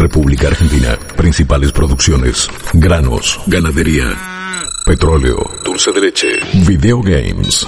República 0.00 0.48
Argentina. 0.48 0.98
Principales 1.14 1.72
producciones. 1.72 2.48
Granos, 2.72 3.38
ganadería, 3.46 4.06
petróleo, 4.86 5.36
dulce 5.62 5.92
de 5.92 6.00
leche, 6.00 6.28
videogames. 6.66 7.66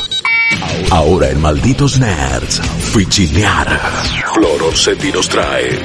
Ahora 0.90 1.28
en 1.28 1.40
Malditos 1.40 1.98
Nerds, 1.98 2.60
Fichinear. 2.94 3.68
Flor 4.32 4.62
Orsetti 4.62 5.12
nos 5.12 5.28
trae 5.28 5.78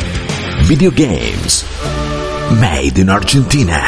Videogames. 0.68 1.66
Made 2.62 3.02
in 3.02 3.10
Argentina. 3.10 3.84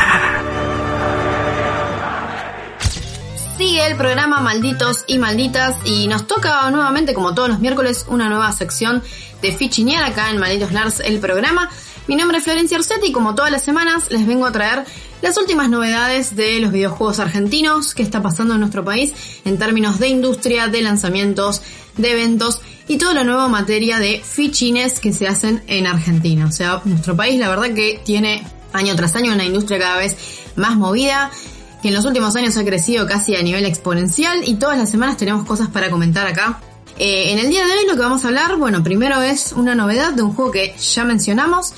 Sigue 3.58 3.88
el 3.88 3.98
programa 3.98 4.40
Malditos 4.42 5.04
y 5.08 5.18
Malditas 5.18 5.76
y 5.86 6.08
nos 6.08 6.28
toca 6.28 6.70
nuevamente, 6.72 7.14
como 7.14 7.34
todos 7.34 7.50
los 7.50 7.60
miércoles, 7.60 8.06
una 8.08 8.30
nueva 8.30 8.52
sección 8.52 9.02
de 9.42 9.52
Fichinear 9.54 10.04
acá 10.04 10.30
en 10.30 10.40
Malditos 10.40 10.72
Nerds, 10.72 11.00
el 11.02 11.20
programa. 11.20 11.70
Mi 12.10 12.16
nombre 12.16 12.40
es 12.40 12.44
Florencia 12.44 12.76
Orsetti 12.76 13.10
y 13.10 13.12
como 13.12 13.36
todas 13.36 13.52
las 13.52 13.62
semanas 13.62 14.10
les 14.10 14.26
vengo 14.26 14.48
a 14.48 14.52
traer 14.52 14.84
las 15.22 15.38
últimas 15.38 15.70
novedades 15.70 16.36
de 16.36 16.60
los 16.60 16.72
videojuegos 16.72 17.20
argentinos, 17.20 17.94
qué 17.94 18.02
está 18.02 18.20
pasando 18.24 18.56
en 18.56 18.62
nuestro 18.62 18.84
país 18.84 19.14
en 19.46 19.60
términos 19.60 20.00
de 20.00 20.08
industria, 20.08 20.70
de 20.70 20.82
lanzamientos, 20.82 21.62
de 21.98 22.14
eventos 22.14 22.62
y 22.88 22.98
todo 22.98 23.14
lo 23.14 23.24
nuevo 23.24 23.46
en 23.46 23.52
materia 23.52 24.00
de 24.00 24.24
fichines 24.26 25.00
que 25.00 25.14
se 25.14 25.28
hacen 25.28 25.62
en 25.68 25.86
Argentina. 25.86 26.48
O 26.48 26.52
sea, 26.52 26.82
nuestro 26.84 27.16
país 27.16 27.40
la 27.40 27.48
verdad 27.48 27.76
que 27.76 28.02
tiene 28.04 28.44
año 28.74 28.96
tras 28.96 29.16
año 29.16 29.32
una 29.32 29.46
industria 29.46 29.78
cada 29.78 29.98
vez 29.98 30.18
más 30.56 30.78
movida 30.78 31.30
que 31.84 31.90
en 31.90 31.94
los 31.94 32.06
últimos 32.06 32.36
años 32.36 32.58
ha 32.58 32.66
crecido 32.66 33.06
casi 33.06 33.36
a 33.36 33.44
nivel 33.44 33.66
exponencial 33.66 34.42
y 34.48 34.56
todas 34.56 34.80
las 34.80 34.90
semanas 34.90 35.16
tenemos 35.16 35.46
cosas 35.46 35.68
para 35.68 35.92
comentar 35.92 36.26
acá. 36.26 36.60
Eh, 37.00 37.32
en 37.32 37.40
el 37.40 37.50
día 37.50 37.66
de 37.66 37.72
hoy 37.72 37.88
lo 37.88 37.94
que 37.94 38.02
vamos 38.02 38.26
a 38.26 38.28
hablar, 38.28 38.58
bueno, 38.58 38.84
primero 38.84 39.22
es 39.22 39.54
una 39.54 39.74
novedad 39.74 40.12
de 40.12 40.22
un 40.22 40.34
juego 40.34 40.52
que 40.52 40.76
ya 40.78 41.06
mencionamos. 41.06 41.74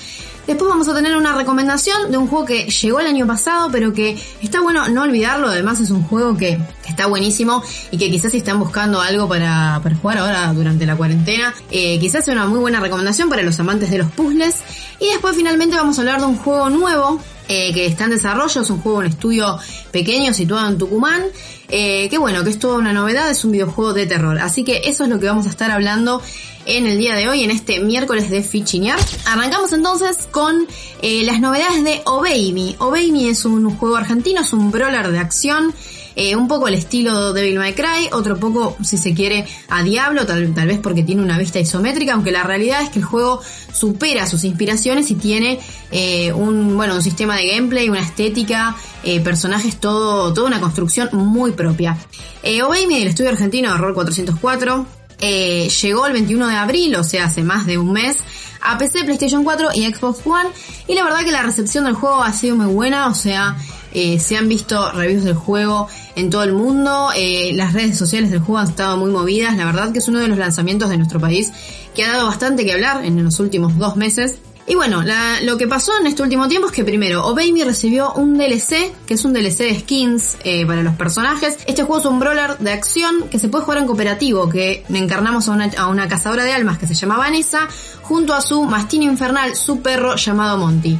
Después 0.48 0.68
vamos 0.68 0.88
a 0.88 0.94
tener 0.94 1.16
una 1.16 1.36
recomendación 1.36 2.10
de 2.10 2.16
un 2.16 2.26
juego 2.26 2.44
que 2.44 2.64
llegó 2.64 2.98
el 2.98 3.06
año 3.06 3.24
pasado, 3.28 3.68
pero 3.70 3.92
que 3.92 4.20
está 4.42 4.60
bueno 4.60 4.88
no 4.88 5.02
olvidarlo. 5.02 5.46
Además 5.46 5.78
es 5.78 5.90
un 5.90 6.02
juego 6.02 6.36
que 6.36 6.58
está 6.88 7.06
buenísimo 7.06 7.62
y 7.92 7.98
que 7.98 8.10
quizás 8.10 8.32
si 8.32 8.38
están 8.38 8.58
buscando 8.58 9.00
algo 9.00 9.28
para, 9.28 9.78
para 9.80 9.94
jugar 9.94 10.18
ahora 10.18 10.52
durante 10.52 10.84
la 10.84 10.96
cuarentena, 10.96 11.54
eh, 11.70 12.00
quizás 12.00 12.24
sea 12.24 12.34
una 12.34 12.46
muy 12.46 12.58
buena 12.58 12.80
recomendación 12.80 13.28
para 13.28 13.42
los 13.42 13.60
amantes 13.60 13.92
de 13.92 13.98
los 13.98 14.10
puzzles. 14.10 14.56
Y 14.98 15.08
después 15.10 15.36
finalmente 15.36 15.76
vamos 15.76 15.96
a 15.98 16.00
hablar 16.00 16.18
de 16.18 16.26
un 16.26 16.36
juego 16.36 16.68
nuevo 16.68 17.20
eh, 17.54 17.70
que 17.74 17.84
está 17.84 18.04
en 18.04 18.12
desarrollo, 18.12 18.62
es 18.62 18.70
un 18.70 18.80
juego 18.80 19.02
en 19.02 19.08
estudio 19.08 19.58
pequeño 19.90 20.32
situado 20.32 20.70
en 20.70 20.78
Tucumán, 20.78 21.22
eh, 21.68 22.08
que 22.08 22.16
bueno, 22.16 22.42
que 22.44 22.48
es 22.48 22.58
toda 22.58 22.78
una 22.78 22.94
novedad, 22.94 23.30
es 23.30 23.44
un 23.44 23.52
videojuego 23.52 23.92
de 23.92 24.06
terror. 24.06 24.38
Así 24.38 24.64
que 24.64 24.80
eso 24.86 25.04
es 25.04 25.10
lo 25.10 25.20
que 25.20 25.26
vamos 25.26 25.44
a 25.44 25.50
estar 25.50 25.70
hablando 25.70 26.22
en 26.64 26.86
el 26.86 26.96
día 26.96 27.14
de 27.14 27.28
hoy, 27.28 27.44
en 27.44 27.50
este 27.50 27.80
miércoles 27.80 28.30
de 28.30 28.42
Fichinear. 28.42 28.98
Arrancamos 29.26 29.70
entonces 29.74 30.16
con 30.30 30.66
eh, 31.02 31.24
las 31.24 31.40
novedades 31.40 31.84
de. 31.84 32.00
Obey 32.06 32.52
Me 32.54 33.28
es 33.28 33.44
un 33.44 33.68
juego 33.76 33.96
argentino, 33.96 34.40
es 34.40 34.52
un 34.54 34.70
brawler 34.70 35.10
de 35.10 35.18
acción. 35.18 35.74
Eh, 36.16 36.36
un 36.36 36.48
poco 36.48 36.68
el 36.68 36.74
estilo 36.74 37.32
Devil 37.32 37.58
May 37.58 37.74
Cry, 37.74 38.08
otro 38.12 38.38
poco, 38.38 38.76
si 38.82 38.96
se 38.96 39.14
quiere, 39.14 39.46
a 39.68 39.82
Diablo, 39.82 40.26
tal, 40.26 40.46
vez 40.48 40.78
porque 40.78 41.02
tiene 41.02 41.22
una 41.22 41.38
vista 41.38 41.58
isométrica, 41.58 42.14
aunque 42.14 42.30
la 42.30 42.42
realidad 42.42 42.82
es 42.82 42.90
que 42.90 42.98
el 42.98 43.04
juego 43.04 43.40
supera 43.72 44.26
sus 44.26 44.44
inspiraciones 44.44 45.10
y 45.10 45.14
tiene 45.14 45.58
eh, 45.90 46.32
un, 46.32 46.76
bueno, 46.76 46.94
un 46.94 47.02
sistema 47.02 47.36
de 47.36 47.48
gameplay, 47.48 47.88
una 47.88 48.02
estética, 48.02 48.76
eh, 49.04 49.20
personajes, 49.20 49.80
todo, 49.80 50.32
toda 50.32 50.46
una 50.46 50.60
construcción 50.60 51.08
muy 51.12 51.52
propia. 51.52 51.96
Eh, 52.42 52.60
del 52.62 53.08
estudio 53.08 53.30
argentino 53.30 53.72
Horror 53.72 53.94
404 53.94 54.86
eh, 55.24 55.68
llegó 55.68 56.06
el 56.06 56.12
21 56.12 56.48
de 56.48 56.56
abril, 56.56 56.96
o 56.96 57.04
sea, 57.04 57.26
hace 57.26 57.44
más 57.44 57.64
de 57.64 57.78
un 57.78 57.92
mes, 57.92 58.18
a 58.60 58.76
PC, 58.76 59.04
PlayStation 59.04 59.44
4 59.44 59.70
y 59.74 59.92
Xbox 59.92 60.26
One. 60.26 60.50
Y 60.88 60.94
la 60.94 61.04
verdad 61.04 61.24
que 61.24 61.30
la 61.30 61.42
recepción 61.42 61.84
del 61.84 61.94
juego 61.94 62.22
ha 62.22 62.32
sido 62.32 62.56
muy 62.56 62.66
buena, 62.66 63.06
o 63.06 63.14
sea, 63.14 63.56
eh, 63.94 64.18
se 64.18 64.36
han 64.36 64.48
visto 64.48 64.90
reviews 64.92 65.24
del 65.24 65.34
juego 65.34 65.88
en 66.16 66.30
todo 66.30 66.44
el 66.44 66.52
mundo, 66.52 67.10
eh, 67.16 67.52
las 67.54 67.72
redes 67.72 67.96
sociales 67.96 68.30
del 68.30 68.40
juego 68.40 68.58
han 68.58 68.68
estado 68.68 68.96
muy 68.96 69.10
movidas, 69.10 69.56
la 69.56 69.64
verdad 69.64 69.92
que 69.92 69.98
es 69.98 70.08
uno 70.08 70.20
de 70.20 70.28
los 70.28 70.38
lanzamientos 70.38 70.90
de 70.90 70.96
nuestro 70.96 71.20
país 71.20 71.52
que 71.94 72.04
ha 72.04 72.12
dado 72.12 72.26
bastante 72.26 72.64
que 72.64 72.72
hablar 72.72 73.04
en 73.04 73.22
los 73.22 73.40
últimos 73.40 73.76
dos 73.78 73.96
meses. 73.96 74.36
Y 74.66 74.76
bueno, 74.76 75.02
lo 75.42 75.58
que 75.58 75.66
pasó 75.66 75.92
en 76.00 76.06
este 76.06 76.22
último 76.22 76.46
tiempo 76.46 76.68
es 76.68 76.72
que 76.72 76.84
primero, 76.84 77.26
Obey 77.26 77.52
Me 77.52 77.64
recibió 77.64 78.12
un 78.12 78.38
DLC, 78.38 78.92
que 79.06 79.14
es 79.14 79.24
un 79.24 79.32
DLC 79.32 79.58
de 79.58 79.80
skins 79.80 80.36
eh, 80.44 80.64
para 80.64 80.82
los 80.82 80.94
personajes. 80.94 81.58
Este 81.66 81.82
juego 81.82 81.98
es 81.98 82.06
un 82.06 82.20
brawler 82.20 82.56
de 82.58 82.72
acción 82.72 83.28
que 83.28 83.40
se 83.40 83.48
puede 83.48 83.64
jugar 83.64 83.78
en 83.78 83.86
cooperativo, 83.86 84.48
que 84.48 84.84
encarnamos 84.88 85.48
a 85.48 85.52
una, 85.52 85.70
a 85.76 85.88
una 85.88 86.06
cazadora 86.06 86.44
de 86.44 86.52
almas 86.52 86.78
que 86.78 86.86
se 86.86 86.94
llama 86.94 87.16
Vanessa, 87.16 87.66
junto 88.02 88.34
a 88.34 88.40
su 88.40 88.62
mastino 88.64 89.04
infernal, 89.04 89.56
su 89.56 89.82
perro 89.82 90.14
llamado 90.14 90.56
Monty. 90.58 90.96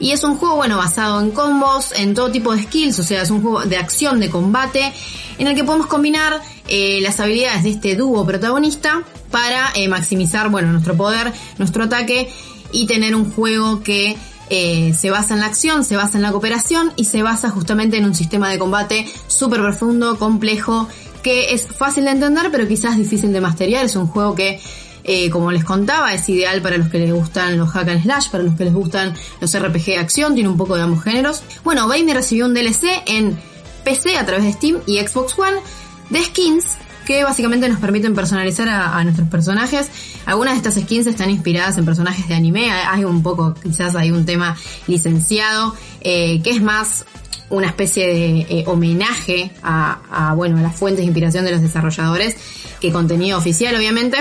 Y 0.00 0.12
es 0.12 0.22
un 0.22 0.36
juego, 0.36 0.56
bueno, 0.56 0.76
basado 0.76 1.20
en 1.20 1.30
combos, 1.32 1.92
en 1.92 2.14
todo 2.14 2.30
tipo 2.30 2.54
de 2.54 2.62
skills, 2.62 2.98
o 2.98 3.02
sea, 3.02 3.22
es 3.22 3.30
un 3.30 3.42
juego 3.42 3.62
de 3.62 3.76
acción, 3.76 4.20
de 4.20 4.30
combate, 4.30 4.92
en 5.38 5.46
el 5.46 5.54
que 5.54 5.64
podemos 5.64 5.86
combinar 5.86 6.40
eh, 6.68 7.00
las 7.00 7.18
habilidades 7.20 7.64
de 7.64 7.70
este 7.70 7.96
dúo 7.96 8.24
protagonista 8.24 9.02
para 9.30 9.72
eh, 9.74 9.88
maximizar, 9.88 10.50
bueno, 10.50 10.70
nuestro 10.70 10.96
poder, 10.96 11.32
nuestro 11.58 11.84
ataque 11.84 12.30
y 12.70 12.86
tener 12.86 13.14
un 13.14 13.32
juego 13.32 13.82
que 13.82 14.16
eh, 14.50 14.94
se 14.94 15.10
basa 15.10 15.34
en 15.34 15.40
la 15.40 15.46
acción, 15.46 15.84
se 15.84 15.96
basa 15.96 16.16
en 16.16 16.22
la 16.22 16.32
cooperación 16.32 16.92
y 16.96 17.04
se 17.04 17.22
basa 17.22 17.50
justamente 17.50 17.98
en 17.98 18.04
un 18.04 18.14
sistema 18.14 18.50
de 18.50 18.58
combate 18.58 19.06
súper 19.26 19.60
profundo, 19.60 20.18
complejo, 20.18 20.88
que 21.22 21.52
es 21.54 21.66
fácil 21.66 22.04
de 22.04 22.12
entender, 22.12 22.50
pero 22.50 22.66
quizás 22.66 22.96
difícil 22.96 23.32
de 23.32 23.40
masterear. 23.40 23.84
Es 23.84 23.96
un 23.96 24.06
juego 24.06 24.34
que 24.34 24.60
eh, 25.10 25.30
como 25.30 25.50
les 25.50 25.64
contaba, 25.64 26.12
es 26.12 26.28
ideal 26.28 26.60
para 26.60 26.76
los 26.76 26.88
que 26.88 26.98
les 26.98 27.10
gustan 27.10 27.56
los 27.56 27.70
hack 27.70 27.88
and 27.88 28.02
slash, 28.02 28.28
para 28.28 28.44
los 28.44 28.54
que 28.56 28.64
les 28.66 28.74
gustan 28.74 29.14
los 29.40 29.58
RPG 29.58 29.86
de 29.86 29.96
acción, 29.96 30.34
tiene 30.34 30.50
un 30.50 30.58
poco 30.58 30.76
de 30.76 30.82
ambos 30.82 31.02
géneros. 31.02 31.42
Bueno, 31.64 31.88
Bay 31.88 32.04
me 32.04 32.12
recibió 32.12 32.44
un 32.44 32.52
DLC 32.52 33.04
en 33.06 33.34
PC 33.84 34.18
a 34.18 34.26
través 34.26 34.44
de 34.44 34.52
Steam 34.52 34.80
y 34.86 34.98
Xbox 34.98 35.38
One 35.38 35.56
de 36.10 36.22
skins 36.24 36.76
que 37.06 37.24
básicamente 37.24 37.70
nos 37.70 37.80
permiten 37.80 38.14
personalizar 38.14 38.68
a, 38.68 39.02
nuestros 39.02 39.26
personajes. 39.28 39.88
Algunas 40.26 40.52
de 40.52 40.68
estas 40.68 40.74
skins 40.84 41.06
están 41.06 41.30
inspiradas 41.30 41.78
en 41.78 41.86
personajes 41.86 42.28
de 42.28 42.34
anime, 42.34 42.70
hay 42.70 43.04
un 43.04 43.22
poco, 43.22 43.54
quizás 43.54 43.96
hay 43.96 44.10
un 44.10 44.26
tema 44.26 44.58
licenciado, 44.88 45.74
eh, 46.02 46.42
que 46.42 46.50
es 46.50 46.60
más 46.60 47.06
una 47.48 47.68
especie 47.68 48.06
de 48.08 48.40
eh, 48.40 48.64
homenaje 48.66 49.52
a, 49.62 50.00
a, 50.10 50.34
bueno, 50.34 50.58
a 50.58 50.60
las 50.60 50.76
fuentes 50.76 50.98
de 50.98 51.06
inspiración 51.06 51.46
de 51.46 51.52
los 51.52 51.62
desarrolladores 51.62 52.36
que 52.78 52.92
contenido 52.92 53.38
oficial, 53.38 53.74
obviamente. 53.74 54.18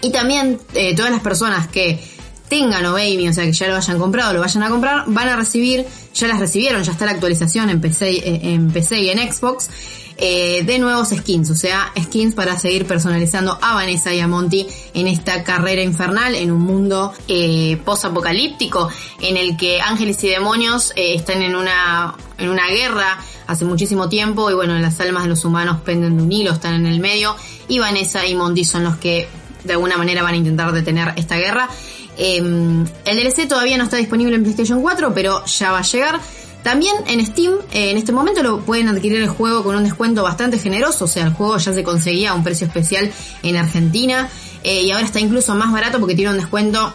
Y 0.00 0.10
también 0.10 0.58
eh, 0.74 0.94
todas 0.94 1.10
las 1.10 1.20
personas 1.20 1.68
que 1.68 2.00
tengan 2.48 2.82
Me, 2.94 3.28
o 3.28 3.32
sea 3.32 3.44
que 3.44 3.52
ya 3.52 3.68
lo 3.68 3.76
hayan 3.76 3.98
comprado, 3.98 4.32
lo 4.32 4.40
vayan 4.40 4.62
a 4.62 4.70
comprar, 4.70 5.04
van 5.06 5.28
a 5.28 5.36
recibir, 5.36 5.86
ya 6.14 6.28
las 6.28 6.40
recibieron, 6.40 6.82
ya 6.82 6.92
está 6.92 7.04
la 7.04 7.12
actualización 7.12 7.70
en 7.70 7.80
PC, 7.80 8.10
eh, 8.10 8.40
en 8.54 8.70
PC 8.70 9.00
y 9.00 9.10
en 9.10 9.32
Xbox, 9.32 9.68
eh, 10.16 10.64
de 10.64 10.78
nuevos 10.78 11.10
skins, 11.10 11.50
o 11.50 11.54
sea, 11.54 11.92
skins 11.96 12.34
para 12.34 12.58
seguir 12.58 12.86
personalizando 12.86 13.56
a 13.60 13.74
Vanessa 13.74 14.12
y 14.12 14.18
a 14.18 14.26
Monty 14.26 14.66
en 14.94 15.06
esta 15.06 15.44
carrera 15.44 15.82
infernal, 15.82 16.34
en 16.34 16.50
un 16.50 16.62
mundo 16.62 17.12
eh, 17.28 17.80
post-apocalíptico, 17.84 18.88
en 19.20 19.36
el 19.36 19.56
que 19.56 19.80
ángeles 19.80 20.22
y 20.24 20.28
demonios 20.28 20.92
están 20.96 21.42
en 21.42 21.54
una, 21.54 22.16
en 22.36 22.48
una 22.48 22.66
guerra 22.68 23.18
hace 23.46 23.64
muchísimo 23.64 24.08
tiempo 24.08 24.50
y 24.50 24.54
bueno, 24.54 24.76
las 24.78 24.98
almas 25.00 25.22
de 25.22 25.28
los 25.28 25.44
humanos 25.44 25.80
penden 25.84 26.16
de 26.16 26.22
un 26.22 26.32
hilo, 26.32 26.52
están 26.52 26.74
en 26.74 26.86
el 26.86 26.98
medio 26.98 27.36
y 27.68 27.78
Vanessa 27.78 28.26
y 28.26 28.34
Monty 28.34 28.64
son 28.64 28.84
los 28.84 28.96
que 28.96 29.28
de 29.64 29.72
alguna 29.72 29.96
manera 29.96 30.22
van 30.22 30.34
a 30.34 30.36
intentar 30.36 30.72
detener 30.72 31.12
esta 31.16 31.36
guerra. 31.36 31.68
Eh, 32.16 32.38
el 32.38 33.16
DLC 33.16 33.48
todavía 33.48 33.78
no 33.78 33.84
está 33.84 33.96
disponible 33.96 34.34
en 34.34 34.42
PlayStation 34.42 34.82
4, 34.82 35.12
pero 35.14 35.44
ya 35.44 35.72
va 35.72 35.78
a 35.78 35.82
llegar. 35.82 36.20
También 36.62 36.94
en 37.06 37.24
Steam, 37.24 37.54
eh, 37.72 37.90
en 37.90 37.96
este 37.96 38.12
momento 38.12 38.42
lo 38.42 38.60
pueden 38.60 38.88
adquirir 38.88 39.22
el 39.22 39.28
juego 39.28 39.62
con 39.62 39.76
un 39.76 39.84
descuento 39.84 40.22
bastante 40.22 40.58
generoso, 40.58 41.04
o 41.04 41.08
sea, 41.08 41.24
el 41.24 41.32
juego 41.32 41.56
ya 41.56 41.72
se 41.72 41.82
conseguía 41.84 42.30
a 42.32 42.34
un 42.34 42.42
precio 42.42 42.66
especial 42.66 43.10
en 43.42 43.56
Argentina 43.56 44.28
eh, 44.64 44.82
y 44.82 44.90
ahora 44.90 45.06
está 45.06 45.20
incluso 45.20 45.54
más 45.54 45.72
barato 45.72 46.00
porque 46.00 46.16
tiene 46.16 46.32
un 46.32 46.36
descuento 46.36 46.92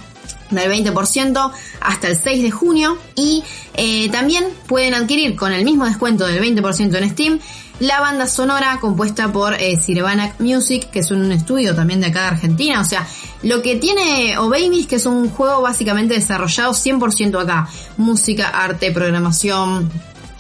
del 0.62 0.72
20% 0.72 1.52
hasta 1.81 2.08
el 2.08 2.18
6 2.18 2.44
de 2.44 2.51
junio 2.51 2.98
y 3.16 3.44
eh, 3.75 4.10
también 4.10 4.45
pueden 4.68 4.94
adquirir 4.94 5.36
con 5.36 5.51
el 5.51 5.66
mismo 5.66 5.86
descuento 5.86 6.25
del 6.25 6.42
20% 6.42 6.95
en 6.95 7.10
Steam 7.10 7.39
la 7.80 8.00
banda 8.00 8.27
sonora 8.27 8.77
compuesta 8.80 9.31
por 9.31 9.56
eh, 9.56 9.77
Sirvanac 9.77 10.39
Music, 10.39 10.89
que 10.89 11.00
es 11.00 11.12
un 11.12 11.31
estudio 11.31 11.75
también 11.75 12.01
de 12.01 12.07
acá 12.07 12.22
de 12.22 12.27
Argentina. 12.27 12.80
O 12.80 12.86
sea, 12.86 13.06
lo 13.42 13.62
que 13.62 13.75
tiene 13.75 14.33
es 14.33 14.88
que 14.88 14.95
es 14.95 15.06
un 15.06 15.30
juego 15.30 15.62
básicamente 15.62 16.13
desarrollado 16.13 16.72
100% 16.72 17.42
acá. 17.42 17.68
Música, 17.98 18.50
arte, 18.50 18.92
programación, 18.92 19.92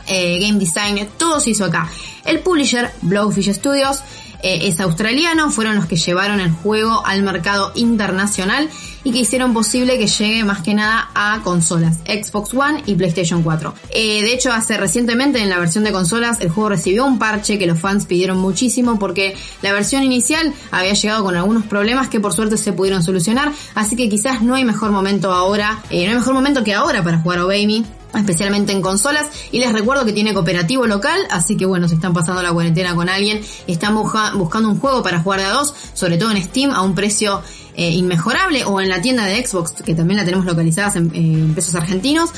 eh, 0.07 0.39
game 0.39 0.59
design, 0.59 1.07
todo 1.17 1.39
se 1.39 1.51
hizo 1.51 1.65
acá. 1.65 1.89
El 2.25 2.39
publisher, 2.39 2.91
Blowfish 3.01 3.53
Studios, 3.53 4.01
eh, 4.43 4.67
es 4.67 4.79
australiano, 4.81 5.49
fueron 5.51 5.75
los 5.75 5.85
que 5.85 5.95
llevaron 5.95 6.41
el 6.41 6.51
juego 6.51 7.05
al 7.05 7.23
mercado 7.23 7.71
internacional 7.75 8.69
y 9.05 9.13
que 9.13 9.19
hicieron 9.19 9.53
posible 9.53 9.97
que 9.97 10.07
llegue 10.07 10.43
más 10.43 10.61
que 10.61 10.73
nada 10.73 11.09
a 11.15 11.41
consolas, 11.43 11.99
Xbox 11.99 12.53
One 12.53 12.83
y 12.85 12.95
PlayStation 12.95 13.41
4. 13.41 13.73
Eh, 13.91 14.21
de 14.21 14.33
hecho, 14.33 14.51
hace 14.51 14.77
recientemente 14.77 15.41
en 15.41 15.49
la 15.49 15.59
versión 15.59 15.85
de 15.85 15.93
consolas 15.93 16.41
el 16.41 16.49
juego 16.49 16.69
recibió 16.69 17.05
un 17.05 17.19
parche 17.19 17.57
que 17.57 17.65
los 17.65 17.79
fans 17.79 18.05
pidieron 18.05 18.37
muchísimo 18.37 18.99
porque 18.99 19.33
la 19.61 19.71
versión 19.71 20.03
inicial 20.03 20.53
había 20.71 20.93
llegado 20.93 21.23
con 21.23 21.37
algunos 21.37 21.63
problemas 21.63 22.09
que 22.09 22.19
por 22.19 22.33
suerte 22.33 22.57
se 22.57 22.73
pudieron 22.73 23.01
solucionar, 23.01 23.53
así 23.75 23.95
que 23.95 24.09
quizás 24.09 24.41
no 24.41 24.55
hay 24.55 24.65
mejor 24.65 24.91
momento 24.91 25.31
ahora, 25.31 25.81
eh, 25.89 26.03
no 26.03 26.11
hay 26.11 26.17
mejor 26.17 26.33
momento 26.33 26.65
que 26.65 26.73
ahora 26.73 27.01
para 27.01 27.19
jugar 27.19 27.39
Obey 27.39 27.65
Me 27.65 28.02
especialmente 28.15 28.71
en 28.71 28.81
consolas. 28.81 29.27
Y 29.51 29.59
les 29.59 29.71
recuerdo 29.71 30.05
que 30.05 30.13
tiene 30.13 30.33
cooperativo 30.33 30.87
local, 30.87 31.19
así 31.29 31.57
que 31.57 31.65
bueno, 31.65 31.87
si 31.87 31.95
están 31.95 32.13
pasando 32.13 32.41
la 32.41 32.51
cuarentena 32.51 32.95
con 32.95 33.09
alguien 33.09 33.41
están 33.67 33.95
buscando 33.95 34.69
un 34.69 34.79
juego 34.79 35.03
para 35.03 35.21
jugar 35.21 35.39
de 35.39 35.45
a 35.45 35.51
dos, 35.51 35.73
sobre 35.93 36.17
todo 36.17 36.31
en 36.31 36.41
Steam, 36.43 36.71
a 36.71 36.81
un 36.81 36.95
precio 36.95 37.41
eh, 37.75 37.89
inmejorable, 37.89 38.65
o 38.65 38.81
en 38.81 38.89
la 38.89 39.01
tienda 39.01 39.25
de 39.25 39.45
Xbox, 39.45 39.73
que 39.83 39.95
también 39.95 40.17
la 40.17 40.25
tenemos 40.25 40.45
localizada 40.45 40.91
en, 40.95 41.53
pesos 41.55 41.75
argentinos, 41.75 42.29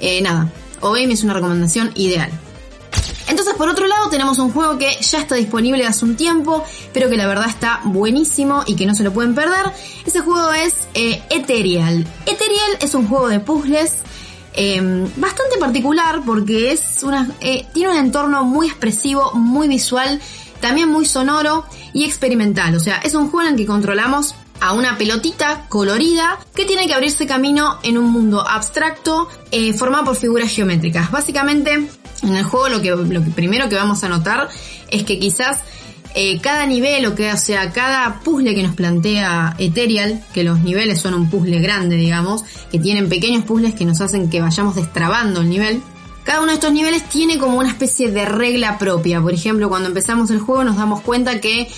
eh, 0.00 0.20
nada, 0.22 0.50
OBM 0.80 1.10
es 1.10 1.24
una 1.24 1.34
recomendación 1.34 1.90
ideal. 1.94 2.30
Entonces, 3.26 3.54
por 3.54 3.68
otro 3.68 3.86
lado, 3.86 4.08
tenemos 4.10 4.38
un 4.38 4.52
juego 4.52 4.78
que 4.78 4.96
ya 5.00 5.18
está 5.18 5.34
disponible 5.34 5.86
hace 5.86 6.04
un 6.04 6.14
tiempo, 6.14 6.62
pero 6.92 7.08
que 7.08 7.16
la 7.16 7.26
verdad 7.26 7.48
está 7.48 7.80
buenísimo 7.84 8.62
y 8.66 8.76
que 8.76 8.86
no 8.86 8.94
se 8.94 9.02
lo 9.02 9.12
pueden 9.12 9.34
perder. 9.34 9.72
Ese 10.04 10.20
juego 10.20 10.52
es 10.52 10.74
eh, 10.94 11.22
Ethereal. 11.30 12.06
Ethereal 12.26 12.78
es 12.80 12.94
un 12.94 13.08
juego 13.08 13.28
de 13.28 13.40
puzzles 13.40 13.94
Em, 14.56 15.08
bastante 15.16 15.58
particular 15.58 16.22
porque 16.24 16.70
es 16.70 17.02
una, 17.02 17.28
eh, 17.40 17.66
tiene 17.72 17.90
un 17.90 17.96
entorno 17.96 18.44
muy 18.44 18.68
expresivo, 18.68 19.32
muy 19.34 19.66
visual, 19.66 20.20
también 20.60 20.88
muy 20.88 21.06
sonoro 21.06 21.64
y 21.92 22.04
experimental. 22.04 22.74
O 22.76 22.80
sea, 22.80 22.98
es 22.98 23.14
un 23.14 23.30
juego 23.30 23.48
en 23.48 23.54
el 23.54 23.58
que 23.58 23.66
controlamos 23.66 24.36
a 24.60 24.72
una 24.72 24.96
pelotita 24.96 25.66
colorida 25.68 26.38
que 26.54 26.64
tiene 26.64 26.86
que 26.86 26.94
abrirse 26.94 27.26
camino 27.26 27.78
en 27.82 27.98
un 27.98 28.10
mundo 28.10 28.46
abstracto 28.48 29.28
eh, 29.50 29.72
formado 29.72 30.04
por 30.04 30.16
figuras 30.16 30.50
geométricas. 30.50 31.10
Básicamente, 31.10 31.72
en 32.22 32.34
el 32.34 32.44
juego 32.44 32.68
lo 32.68 32.80
que, 32.80 32.90
lo 32.90 33.24
que 33.24 33.30
primero 33.30 33.68
que 33.68 33.74
vamos 33.74 34.04
a 34.04 34.08
notar 34.08 34.48
es 34.88 35.02
que 35.02 35.18
quizás 35.18 35.58
eh, 36.14 36.40
cada 36.40 36.64
nivel, 36.66 37.06
o 37.06 37.14
que, 37.14 37.32
o 37.32 37.36
sea, 37.36 37.72
cada 37.72 38.20
puzzle 38.20 38.54
que 38.54 38.62
nos 38.62 38.74
plantea 38.74 39.56
Ethereal, 39.58 40.22
que 40.32 40.44
los 40.44 40.60
niveles 40.60 41.00
son 41.00 41.14
un 41.14 41.28
puzzle 41.28 41.60
grande, 41.60 41.96
digamos, 41.96 42.44
que 42.70 42.78
tienen 42.78 43.08
pequeños 43.08 43.44
puzzles 43.44 43.74
que 43.74 43.84
nos 43.84 44.00
hacen 44.00 44.30
que 44.30 44.40
vayamos 44.40 44.76
destrabando 44.76 45.40
el 45.40 45.48
nivel. 45.48 45.82
Cada 46.22 46.40
uno 46.40 46.48
de 46.48 46.54
estos 46.54 46.72
niveles 46.72 47.08
tiene 47.08 47.36
como 47.38 47.58
una 47.58 47.68
especie 47.68 48.10
de 48.10 48.24
regla 48.24 48.78
propia. 48.78 49.20
Por 49.20 49.34
ejemplo, 49.34 49.68
cuando 49.68 49.88
empezamos 49.88 50.30
el 50.30 50.38
juego 50.38 50.64
nos 50.64 50.76
damos 50.76 51.00
cuenta 51.02 51.40
que 51.40 51.68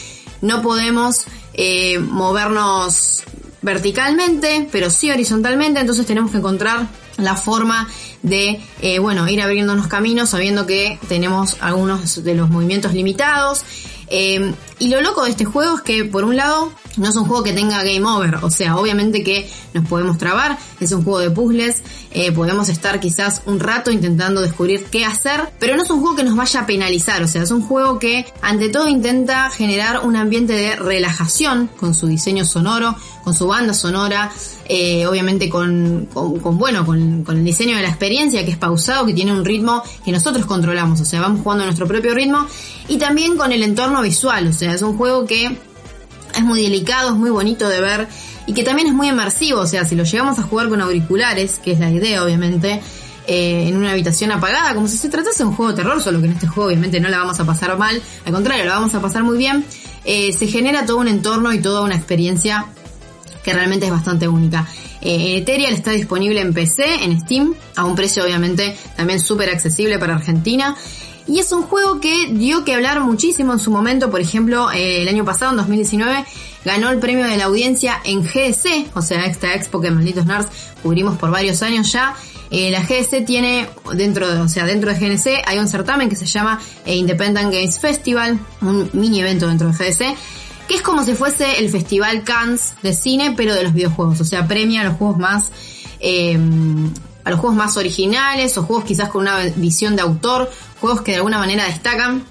no 0.42 0.60
podemos 0.62 1.24
eh, 1.54 1.98
movernos 1.98 3.24
verticalmente, 3.62 4.68
pero 4.70 4.90
sí 4.90 5.10
horizontalmente, 5.10 5.80
entonces 5.80 6.06
tenemos 6.06 6.30
que 6.30 6.36
encontrar 6.36 6.86
la 7.16 7.34
forma 7.34 7.88
de, 8.22 8.60
eh, 8.80 8.98
bueno, 8.98 9.28
ir 9.28 9.40
abriéndonos 9.40 9.86
caminos 9.86 10.30
sabiendo 10.30 10.66
que 10.66 10.98
tenemos 11.08 11.56
algunos 11.60 12.22
de 12.22 12.34
los 12.34 12.50
movimientos 12.50 12.92
limitados. 12.92 13.64
Eh, 14.08 14.52
y 14.78 14.88
lo 14.88 15.00
loco 15.00 15.24
de 15.24 15.30
este 15.30 15.44
juego 15.44 15.76
es 15.76 15.82
que, 15.82 16.04
por 16.04 16.24
un 16.24 16.36
lado, 16.36 16.72
no 16.96 17.08
es 17.08 17.16
un 17.16 17.24
juego 17.24 17.42
que 17.42 17.52
tenga 17.52 17.82
game 17.82 18.04
over, 18.04 18.36
o 18.42 18.50
sea, 18.50 18.76
obviamente 18.76 19.22
que 19.22 19.50
nos 19.74 19.86
podemos 19.88 20.18
trabar, 20.18 20.58
es 20.80 20.92
un 20.92 21.02
juego 21.02 21.20
de 21.20 21.30
puzzles, 21.30 21.82
eh, 22.12 22.32
podemos 22.32 22.68
estar 22.68 23.00
quizás 23.00 23.42
un 23.46 23.60
rato 23.60 23.90
intentando 23.90 24.40
descubrir 24.40 24.84
qué 24.84 25.04
hacer, 25.04 25.52
pero 25.58 25.76
no 25.76 25.82
es 25.82 25.90
un 25.90 26.00
juego 26.00 26.16
que 26.16 26.24
nos 26.24 26.36
vaya 26.36 26.60
a 26.60 26.66
penalizar, 26.66 27.22
o 27.22 27.28
sea, 27.28 27.42
es 27.42 27.50
un 27.50 27.62
juego 27.62 27.98
que 27.98 28.26
ante 28.42 28.68
todo 28.68 28.88
intenta 28.88 29.50
generar 29.50 30.00
un 30.04 30.16
ambiente 30.16 30.54
de 30.54 30.76
relajación 30.76 31.68
con 31.78 31.94
su 31.94 32.06
diseño 32.06 32.44
sonoro, 32.44 32.96
con 33.24 33.34
su 33.34 33.46
banda 33.46 33.74
sonora, 33.74 34.30
eh, 34.68 35.06
obviamente 35.06 35.48
con, 35.48 36.08
con, 36.12 36.58
bueno, 36.58 36.86
con, 36.86 37.24
con, 37.24 37.38
el 37.38 37.44
diseño 37.44 37.76
de 37.76 37.82
la 37.82 37.88
experiencia 37.88 38.44
que 38.44 38.52
es 38.52 38.58
pausado, 38.58 39.06
que 39.06 39.12
tiene 39.12 39.32
un 39.32 39.44
ritmo 39.44 39.82
que 40.04 40.12
nosotros 40.12 40.46
controlamos, 40.46 41.00
o 41.00 41.04
sea, 41.04 41.20
vamos 41.20 41.42
jugando 41.42 41.64
a 41.64 41.66
nuestro 41.66 41.86
propio 41.86 42.14
ritmo 42.14 42.46
y 42.88 42.98
también 42.98 43.36
con 43.36 43.52
el 43.52 43.62
entorno 43.62 44.02
visual, 44.02 44.46
o 44.48 44.52
sea, 44.52 44.72
es 44.72 44.82
un 44.82 44.96
juego 44.96 45.26
que 45.26 45.56
es 46.34 46.42
muy 46.42 46.62
delicado, 46.62 47.10
es 47.10 47.16
muy 47.16 47.30
bonito 47.30 47.68
de 47.68 47.80
ver 47.80 48.08
y 48.46 48.54
que 48.54 48.62
también 48.62 48.88
es 48.88 48.94
muy 48.94 49.08
inmersivo, 49.08 49.60
o 49.60 49.66
sea, 49.66 49.84
si 49.84 49.94
lo 49.94 50.04
llegamos 50.04 50.38
a 50.38 50.43
jugar 50.43 50.69
con 50.69 50.81
auriculares, 50.81 51.58
que 51.58 51.72
es 51.72 51.81
la 51.81 51.90
idea 51.90 52.22
obviamente, 52.25 52.81
eh, 53.26 53.69
en 53.69 53.76
una 53.76 53.90
habitación 53.90 54.31
apagada, 54.31 54.75
como 54.75 54.87
si 54.87 54.96
se 54.96 55.08
tratase 55.08 55.43
de 55.43 55.48
un 55.48 55.54
juego 55.56 55.72
de 55.72 55.82
terror, 55.82 56.00
solo 56.00 56.20
que 56.20 56.26
en 56.26 56.32
este 56.32 56.46
juego 56.46 56.69
obviamente 56.69 57.00
no 57.00 57.08
la 57.08 57.19
vamos 57.19 57.40
a 57.40 57.44
pasar 57.44 57.76
mal, 57.76 58.00
al 58.25 58.32
contrario, 58.32 58.64
la 58.64 58.75
vamos 58.75 58.94
a 58.94 59.00
pasar 59.00 59.25
muy 59.25 59.37
bien, 59.37 59.64
eh, 60.04 60.32
se 60.32 60.46
genera 60.46 60.87
todo 60.87 60.98
un 60.98 61.08
entorno 61.08 61.52
y 61.52 61.60
toda 61.60 61.82
una 61.82 61.96
experiencia 61.96 62.66
que 63.43 63.52
realmente 63.52 63.87
es 63.87 63.93
bastante 63.93 64.28
única. 64.28 64.66
Eh, 65.00 65.37
Ethereal 65.38 65.72
está 65.72 65.92
disponible 65.92 66.40
en 66.40 66.52
PC, 66.52 67.04
en 67.04 67.20
Steam, 67.20 67.54
a 67.76 67.84
un 67.84 67.94
precio 67.94 68.25
obviamente 68.25 68.76
también 68.96 69.20
súper 69.20 69.50
accesible 69.50 69.99
para 69.99 70.16
Argentina. 70.16 70.76
Y 71.28 71.40
es 71.40 71.52
un 71.52 71.62
juego 71.62 72.00
que 72.00 72.28
dio 72.32 72.64
que 72.64 72.75
hablar 72.75 73.00
muchísimo 73.00 73.52
en 73.52 73.58
su 73.58 73.70
momento, 73.70 74.10
por 74.10 74.20
ejemplo, 74.20 74.70
eh, 74.70 75.02
el 75.02 75.08
año 75.08 75.25
pasado, 75.25 75.52
en 75.52 75.58
2019, 75.58 76.25
ganó 76.66 76.90
el 76.90 76.98
premio 76.98 77.24
de 77.24 77.36
la 77.36 77.44
audiencia 77.44 78.00
en 78.04 78.24
GDC, 78.24 78.96
o 78.96 79.00
sea, 79.00 79.24
esta 79.24 79.54
expo 79.54 79.80
que 79.80 79.92
Malditos 79.92 80.26
Nerds 80.26 80.48
cubrimos 80.82 81.16
por 81.16 81.30
varios 81.30 81.62
años 81.62 81.92
ya. 81.92 82.14
Eh, 82.50 82.72
la 82.72 82.80
GDC 82.80 83.24
tiene 83.24 83.68
dentro 83.94 84.28
de, 84.28 84.40
o 84.40 84.48
sea, 84.48 84.66
dentro 84.66 84.92
de 84.92 84.98
GDC 84.98 85.44
hay 85.46 85.60
un 85.60 85.68
certamen 85.68 86.08
que 86.08 86.16
se 86.16 86.26
llama 86.26 86.60
Independent 86.84 87.52
Games 87.52 87.78
Festival, 87.78 88.40
un 88.62 88.90
mini 88.94 89.20
evento 89.20 89.46
dentro 89.46 89.68
de 89.68 89.74
GDC, 89.74 90.16
que 90.66 90.74
es 90.74 90.82
como 90.82 91.04
si 91.04 91.14
fuese 91.14 91.60
el 91.60 91.70
Festival 91.70 92.24
Cannes 92.24 92.74
de 92.82 92.92
cine, 92.92 93.34
pero 93.36 93.54
de 93.54 93.62
los 93.62 93.72
videojuegos. 93.72 94.20
O 94.20 94.24
sea, 94.24 94.48
premia 94.48 94.80
a 94.80 94.84
los 94.84 94.96
juegos 94.96 95.18
más, 95.18 95.52
eh, 96.00 96.36
a 97.22 97.30
los 97.30 97.38
juegos 97.38 97.56
más 97.56 97.76
originales 97.76 98.58
o 98.58 98.64
juegos 98.64 98.84
quizás 98.84 99.08
con 99.08 99.22
una 99.22 99.38
visión 99.54 99.94
de 99.94 100.02
autor, 100.02 100.50
juegos 100.80 101.02
que 101.02 101.12
de 101.12 101.18
alguna 101.18 101.38
manera 101.38 101.64
destacan. 101.66 102.24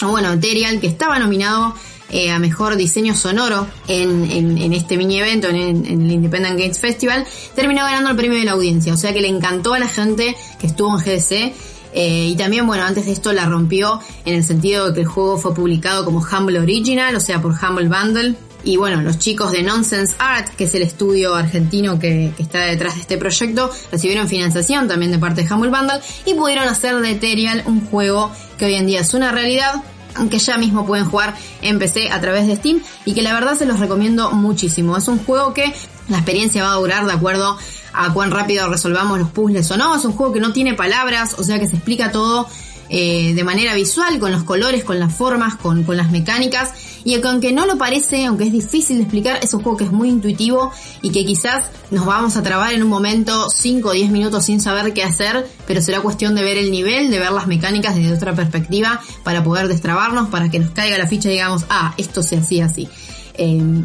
Bueno, 0.00 0.32
Ethereal, 0.32 0.80
que 0.80 0.86
estaba 0.86 1.18
nominado 1.18 1.74
eh, 2.10 2.30
a 2.30 2.38
mejor 2.38 2.76
diseño 2.76 3.14
sonoro 3.14 3.66
en, 3.88 4.72
este 4.72 4.96
mini 4.96 5.20
evento, 5.20 5.48
en, 5.48 5.56
en, 5.56 6.02
el 6.02 6.10
Independent 6.10 6.58
Games 6.58 6.78
Festival, 6.78 7.24
terminó 7.54 7.82
ganando 7.82 8.10
el 8.10 8.16
premio 8.16 8.38
de 8.38 8.44
la 8.44 8.52
audiencia. 8.52 8.94
O 8.94 8.96
sea 8.96 9.12
que 9.12 9.20
le 9.20 9.28
encantó 9.28 9.74
a 9.74 9.78
la 9.78 9.88
gente 9.88 10.36
que 10.58 10.66
estuvo 10.66 10.96
en 10.96 11.04
GDC 11.04 11.52
eh, 11.92 12.28
y 12.28 12.36
también, 12.36 12.66
bueno, 12.66 12.84
antes 12.84 13.06
de 13.06 13.12
esto 13.12 13.32
la 13.32 13.46
rompió 13.46 14.00
en 14.24 14.34
el 14.34 14.44
sentido 14.44 14.88
de 14.88 14.94
que 14.94 15.00
el 15.00 15.06
juego 15.06 15.38
fue 15.38 15.54
publicado 15.54 16.04
como 16.04 16.20
Humble 16.20 16.60
Original, 16.60 17.14
o 17.16 17.20
sea, 17.20 17.40
por 17.40 17.52
Humble 17.52 17.88
Bundle. 17.88 18.34
Y 18.62 18.76
bueno, 18.76 19.00
los 19.00 19.18
chicos 19.18 19.52
de 19.52 19.62
Nonsense 19.62 20.14
Art, 20.18 20.48
que 20.54 20.64
es 20.64 20.74
el 20.74 20.82
estudio 20.82 21.34
argentino 21.34 21.98
que, 21.98 22.32
está 22.38 22.66
detrás 22.66 22.94
de 22.94 23.00
este 23.00 23.16
proyecto, 23.16 23.70
recibieron 23.90 24.28
financiación 24.28 24.86
también 24.86 25.10
de 25.10 25.18
parte 25.18 25.42
de 25.42 25.52
Humble 25.52 25.70
Bundle 25.70 26.00
y 26.26 26.34
pudieron 26.34 26.68
hacer 26.68 26.96
de 26.96 27.12
Ethereal 27.12 27.62
un 27.66 27.86
juego 27.86 28.30
que 28.58 28.66
hoy 28.66 28.74
en 28.74 28.86
día 28.86 29.00
es 29.00 29.14
una 29.14 29.32
realidad 29.32 29.82
que 30.30 30.38
ya 30.38 30.58
mismo 30.58 30.86
pueden 30.86 31.06
jugar 31.06 31.34
en 31.62 31.78
PC 31.78 32.10
a 32.10 32.20
través 32.20 32.46
de 32.46 32.56
Steam 32.56 32.80
y 33.04 33.14
que 33.14 33.22
la 33.22 33.32
verdad 33.32 33.56
se 33.56 33.66
los 33.66 33.78
recomiendo 33.78 34.32
muchísimo. 34.32 34.96
Es 34.96 35.08
un 35.08 35.18
juego 35.18 35.54
que 35.54 35.72
la 36.08 36.18
experiencia 36.18 36.62
va 36.62 36.72
a 36.72 36.76
durar 36.76 37.06
de 37.06 37.12
acuerdo 37.12 37.56
a 37.92 38.12
cuán 38.12 38.30
rápido 38.30 38.68
resolvamos 38.68 39.18
los 39.18 39.30
puzzles 39.30 39.70
o 39.70 39.76
no. 39.76 39.96
Es 39.96 40.04
un 40.04 40.12
juego 40.12 40.32
que 40.32 40.40
no 40.40 40.52
tiene 40.52 40.74
palabras, 40.74 41.34
o 41.38 41.42
sea 41.42 41.58
que 41.58 41.66
se 41.66 41.76
explica 41.76 42.12
todo 42.12 42.48
eh, 42.92 43.34
de 43.34 43.44
manera 43.44 43.74
visual, 43.74 44.18
con 44.18 44.32
los 44.32 44.42
colores, 44.42 44.82
con 44.82 44.98
las 44.98 45.14
formas, 45.14 45.54
con, 45.54 45.84
con 45.84 45.96
las 45.96 46.10
mecánicas. 46.10 46.72
Y 47.04 47.14
aunque 47.22 47.52
no 47.52 47.64
lo 47.64 47.78
parece, 47.78 48.26
aunque 48.26 48.44
es 48.44 48.52
difícil 48.52 48.96
de 48.96 49.04
explicar, 49.04 49.38
es 49.42 49.54
un 49.54 49.62
juego 49.62 49.78
que 49.78 49.84
es 49.84 49.92
muy 49.92 50.08
intuitivo 50.08 50.72
y 51.00 51.10
que 51.10 51.24
quizás 51.24 51.70
nos 51.92 52.04
vamos 52.04 52.36
a 52.36 52.42
trabar 52.42 52.74
en 52.74 52.82
un 52.82 52.88
momento 52.88 53.48
5 53.48 53.88
o 53.88 53.92
10 53.92 54.10
minutos 54.10 54.44
sin 54.44 54.60
saber 54.60 54.92
qué 54.92 55.04
hacer, 55.04 55.48
pero 55.66 55.80
será 55.80 56.00
cuestión 56.00 56.34
de 56.34 56.42
ver 56.42 56.58
el 56.58 56.70
nivel, 56.70 57.10
de 57.10 57.20
ver 57.20 57.30
las 57.30 57.46
mecánicas 57.46 57.94
desde 57.94 58.12
otra 58.12 58.34
perspectiva 58.34 59.00
para 59.22 59.44
poder 59.44 59.68
destrabarnos, 59.68 60.28
para 60.28 60.50
que 60.50 60.58
nos 60.58 60.70
caiga 60.72 60.98
la 60.98 61.06
ficha 61.06 61.28
y 61.28 61.32
digamos, 61.32 61.64
ah, 61.70 61.94
esto 61.96 62.22
se 62.24 62.36
hacía 62.36 62.66
así. 62.66 62.88
Eh, 63.34 63.82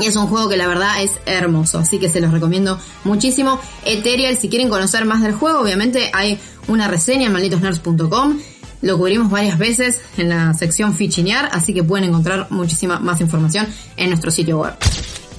y 0.00 0.06
es 0.06 0.16
un 0.16 0.26
juego 0.26 0.48
que 0.48 0.56
la 0.56 0.66
verdad 0.66 1.02
es 1.02 1.12
hermoso, 1.24 1.78
así 1.78 1.98
que 1.98 2.08
se 2.08 2.20
los 2.20 2.32
recomiendo 2.32 2.78
muchísimo. 3.04 3.60
Ethereal, 3.84 4.36
si 4.36 4.48
quieren 4.48 4.68
conocer 4.68 5.04
más 5.04 5.22
del 5.22 5.34
juego, 5.34 5.60
obviamente 5.60 6.10
hay 6.12 6.38
una 6.68 6.88
reseña 6.88 7.26
en 7.26 7.32
malditosnerds.com. 7.32 8.38
Lo 8.82 8.98
cubrimos 8.98 9.30
varias 9.30 9.58
veces 9.58 10.00
en 10.16 10.28
la 10.28 10.52
sección 10.54 10.94
fichinear, 10.94 11.48
así 11.52 11.72
que 11.72 11.82
pueden 11.82 12.08
encontrar 12.08 12.48
muchísima 12.50 12.98
más 12.98 13.20
información 13.20 13.66
en 13.96 14.10
nuestro 14.10 14.30
sitio 14.30 14.58
web. 14.58 14.74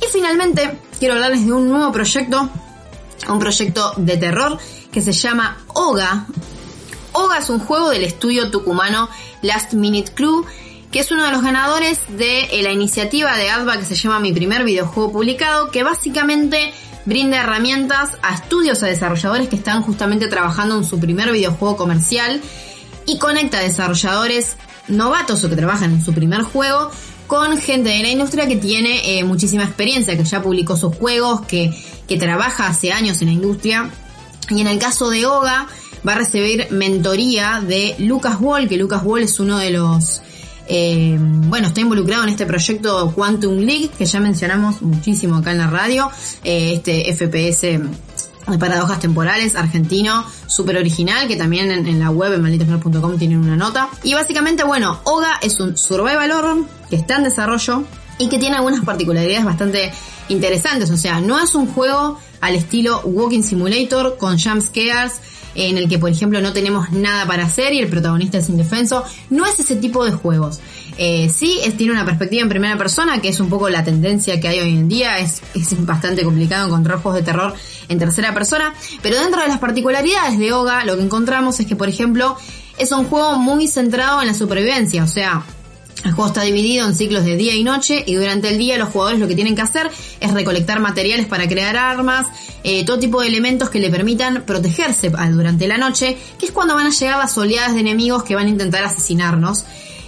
Y 0.01 0.11
finalmente, 0.11 0.79
quiero 0.99 1.15
hablarles 1.15 1.45
de 1.45 1.51
un 1.51 1.69
nuevo 1.69 1.91
proyecto, 1.91 2.49
un 3.29 3.39
proyecto 3.39 3.93
de 3.97 4.17
terror 4.17 4.57
que 4.91 5.01
se 5.01 5.11
llama 5.11 5.57
OGA. 5.67 6.25
OGA 7.11 7.37
es 7.37 7.49
un 7.49 7.59
juego 7.59 7.89
del 7.89 8.03
estudio 8.03 8.49
tucumano 8.49 9.09
Last 9.41 9.73
Minute 9.73 10.11
Crew 10.13 10.45
que 10.95 11.01
es 11.01 11.11
uno 11.11 11.25
de 11.25 11.31
los 11.31 11.41
ganadores 11.41 11.99
de 12.07 12.47
la 12.63 12.71
iniciativa 12.71 13.35
de 13.35 13.49
ADVA 13.49 13.79
que 13.79 13.83
se 13.83 13.95
llama 13.95 14.21
Mi 14.21 14.31
primer 14.31 14.63
videojuego 14.63 15.11
publicado, 15.11 15.69
que 15.69 15.83
básicamente 15.83 16.71
brinda 17.05 17.41
herramientas 17.41 18.11
a 18.21 18.35
estudios, 18.35 18.81
a 18.83 18.87
desarrolladores 18.87 19.47
que 19.47 19.55
están 19.55 19.81
justamente 19.83 20.27
trabajando 20.27 20.77
en 20.77 20.83
su 20.83 20.99
primer 20.99 21.31
videojuego 21.31 21.77
comercial 21.77 22.41
y 23.05 23.17
conecta 23.19 23.59
desarrolladores 23.59 24.57
novatos 24.87 25.43
o 25.43 25.49
que 25.49 25.55
trabajan 25.55 25.91
en 25.91 26.03
su 26.03 26.13
primer 26.13 26.41
juego 26.41 26.91
con 27.27 27.57
gente 27.57 27.89
de 27.89 28.03
la 28.03 28.09
industria 28.09 28.47
que 28.47 28.55
tiene 28.55 29.17
eh, 29.17 29.23
muchísima 29.23 29.63
experiencia, 29.63 30.15
que 30.15 30.23
ya 30.23 30.41
publicó 30.41 30.77
sus 30.77 30.95
juegos, 30.95 31.41
que, 31.41 31.73
que 32.07 32.17
trabaja 32.17 32.67
hace 32.67 32.91
años 32.91 33.21
en 33.21 33.27
la 33.27 33.33
industria. 33.33 33.89
Y 34.49 34.61
en 34.61 34.67
el 34.67 34.77
caso 34.77 35.09
de 35.09 35.25
Oga, 35.25 35.67
va 36.07 36.13
a 36.13 36.17
recibir 36.17 36.67
mentoría 36.69 37.63
de 37.65 37.95
Lucas 37.97 38.37
Wall, 38.39 38.67
que 38.67 38.77
Lucas 38.77 39.01
Wall 39.03 39.23
es 39.23 39.39
uno 39.39 39.57
de 39.57 39.71
los 39.71 40.21
eh, 40.67 41.17
bueno, 41.19 41.67
está 41.67 41.81
involucrado 41.81 42.23
en 42.23 42.29
este 42.29 42.45
proyecto 42.45 43.11
Quantum 43.13 43.57
League, 43.57 43.89
que 43.97 44.05
ya 44.05 44.19
mencionamos 44.19 44.81
muchísimo 44.81 45.37
acá 45.37 45.51
en 45.51 45.59
la 45.59 45.67
radio, 45.67 46.09
eh, 46.43 46.73
este 46.75 47.13
FPS 47.13 47.79
de 48.47 48.59
paradojas 48.59 48.99
temporales 48.99 49.55
argentino, 49.55 50.23
súper 50.47 50.77
original, 50.77 51.27
que 51.27 51.35
también 51.35 51.71
en, 51.71 51.99
la 51.99 52.11
web 52.11 52.33
en 52.33 52.41
malditosnerd.com 52.41 53.17
tienen 53.17 53.39
una 53.39 53.55
nota. 53.55 53.89
Y 54.03 54.13
básicamente, 54.13 54.63
bueno, 54.63 54.99
Oga 55.03 55.39
es 55.41 55.59
un 55.59 55.75
survival 55.77 56.31
horror 56.31 56.65
que 56.89 56.95
está 56.95 57.15
en 57.17 57.23
desarrollo 57.23 57.83
y 58.17 58.29
que 58.29 58.39
tiene 58.39 58.55
algunas 58.55 58.83
particularidades 58.83 59.45
bastante 59.45 59.91
interesantes. 60.29 60.89
O 60.91 60.97
sea, 60.97 61.19
no 61.19 61.41
es 61.41 61.55
un 61.55 61.67
juego 61.67 62.19
al 62.41 62.55
estilo 62.55 63.01
Walking 63.03 63.43
Simulator 63.43 64.17
con 64.17 64.39
jump 64.39 64.61
scares 64.61 65.19
en 65.55 65.77
el 65.77 65.87
que, 65.87 65.97
por 65.97 66.09
ejemplo, 66.09 66.41
no 66.41 66.53
tenemos 66.53 66.91
nada 66.91 67.25
para 67.25 67.45
hacer 67.45 67.73
y 67.73 67.79
el 67.79 67.87
protagonista 67.87 68.37
es 68.37 68.49
indefenso. 68.49 69.03
No 69.29 69.45
es 69.45 69.59
ese 69.59 69.77
tipo 69.77 70.03
de 70.03 70.11
juegos. 70.11 70.59
Eh, 70.97 71.31
sí, 71.33 71.59
tiene 71.77 71.93
una 71.93 72.05
perspectiva 72.05 72.43
en 72.43 72.49
primera 72.49 72.77
persona, 72.77 73.21
que 73.21 73.29
es 73.29 73.39
un 73.39 73.49
poco 73.49 73.69
la 73.69 73.83
tendencia 73.83 74.39
que 74.39 74.49
hay 74.49 74.59
hoy 74.59 74.71
en 74.71 74.89
día. 74.89 75.17
Es, 75.19 75.41
es 75.53 75.85
bastante 75.85 76.23
complicado 76.23 76.67
encontrar 76.67 76.99
juegos 76.99 77.19
de 77.21 77.25
terror 77.25 77.53
en 77.87 77.97
tercera 77.97 78.33
persona. 78.33 78.73
Pero 79.01 79.17
dentro 79.17 79.41
de 79.41 79.47
las 79.47 79.59
particularidades 79.59 80.37
de 80.37 80.51
Oga, 80.51 80.83
lo 80.83 80.97
que 80.97 81.03
encontramos 81.03 81.59
es 81.59 81.65
que, 81.65 81.75
por 81.77 81.87
ejemplo, 81.87 82.35
es 82.77 82.91
un 82.91 83.05
juego 83.05 83.37
muy 83.37 83.67
centrado 83.67 84.21
en 84.21 84.27
la 84.27 84.33
supervivencia. 84.33 85.03
O 85.03 85.07
sea, 85.07 85.45
el 86.05 86.11
juego 86.11 86.27
está 86.27 86.43
dividido 86.43 86.87
en 86.87 86.95
ciclos 86.95 87.25
de 87.25 87.35
día 87.35 87.55
y 87.55 87.63
noche 87.63 88.03
y 88.05 88.13
durante 88.13 88.49
el 88.49 88.59
día 88.59 88.77
los 88.77 88.89
jugadores 88.89 89.19
lo 89.19 89.27
que 89.27 89.33
tienen 89.33 89.55
que 89.55 89.63
hacer 89.63 89.89
es 90.19 90.31
recolectar 90.31 90.79
materiales 90.79 91.25
para 91.25 91.47
crear 91.47 91.75
armas, 91.75 92.27
eh, 92.63 92.85
todo 92.85 92.99
tipo 92.99 93.21
de 93.21 93.27
elementos 93.27 93.69
que 93.71 93.79
le 93.79 93.89
permitan 93.89 94.43
protegerse 94.45 95.09
durante 95.09 95.67
la 95.67 95.77
noche, 95.77 96.15
que 96.37 96.45
es 96.45 96.51
cuando 96.51 96.75
van 96.75 96.87
a 96.87 96.91
llegar 96.91 97.17
las 97.17 97.35
oleadas 97.37 97.73
de 97.73 97.79
enemigos 97.79 98.23
que 98.23 98.35
van 98.35 98.45
a 98.45 98.49
intentar 98.49 98.83
asesinarnos. 98.83 99.65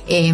Eh, 0.07 0.33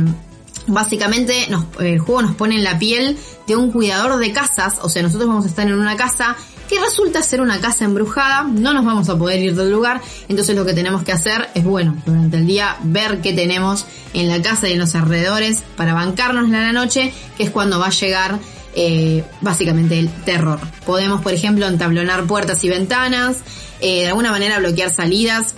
básicamente 0.68 1.48
el 1.80 2.00
juego 2.00 2.22
nos 2.22 2.36
pone 2.36 2.56
en 2.56 2.64
la 2.64 2.80
piel 2.80 3.18
de 3.48 3.56
un 3.56 3.72
cuidador 3.72 4.20
de 4.20 4.32
casas, 4.32 4.80
o 4.82 4.90
sea, 4.90 5.02
nosotros 5.02 5.28
vamos 5.28 5.46
a 5.46 5.50
estar 5.50 5.68
en 5.68 5.74
una 5.74 5.96
casa 5.96 6.36
que 6.70 6.80
resulta 6.80 7.22
ser 7.22 7.42
una 7.42 7.60
casa 7.60 7.86
embrujada, 7.86 8.44
no 8.44 8.74
nos 8.74 8.86
vamos 8.86 9.10
a 9.10 9.18
poder 9.18 9.42
ir 9.42 9.56
del 9.56 9.72
lugar, 9.72 10.02
entonces 10.30 10.56
lo 10.56 10.66
que 10.66 10.74
tenemos 10.74 11.04
que 11.04 11.12
hacer 11.12 11.50
es, 11.54 11.64
bueno, 11.64 11.98
durante 12.06 12.38
el 12.38 12.48
día 12.48 12.78
ver 12.84 13.22
qué 13.22 13.34
tenemos 13.34 13.86
en 14.14 14.30
la 14.30 14.42
casa 14.42 14.70
y 14.70 14.74
en 14.74 14.80
los 14.80 14.96
alrededores 14.96 15.64
para 15.76 15.94
bancarnos 15.94 16.50
la 16.50 16.72
noche, 16.72 17.14
que 17.38 17.44
es 17.44 17.50
cuando 17.50 17.80
va 17.80 17.88
a 17.88 17.92
llegar 17.92 18.40
eh, 18.76 19.24
básicamente 19.42 20.00
el 20.00 20.10
terror. 20.24 20.60
Podemos, 20.86 21.22
por 21.22 21.34
ejemplo, 21.34 21.68
entablonar 21.68 22.24
puertas 22.24 22.64
y 22.64 22.70
ventanas, 22.70 23.38
eh, 23.82 24.02
de 24.02 24.08
alguna 24.08 24.32
manera 24.32 24.60
bloquear 24.60 24.92
salidas, 24.92 25.56